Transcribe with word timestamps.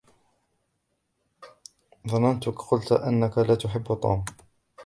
ظننتك 2.07 2.59
قلت 2.61 2.91
أنك 2.91 3.37
لا 3.37 3.55
تحب 3.55 3.83
توم. 4.01 4.25